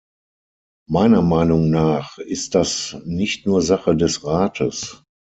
Meiner 0.89 1.21
Meinung 1.21 1.69
nach 1.69 2.17
ist 2.17 2.55
das 2.55 2.97
nicht 3.05 3.45
nur 3.45 3.61
Sache 3.61 3.95
des 3.95 4.23
Rates. 4.25 5.03